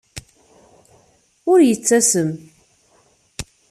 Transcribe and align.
Ur 1.51 1.59
yettasem. 1.63 2.29